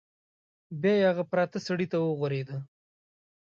[0.81, 2.57] بیا یې هغه پراته سړي ته وغوریده.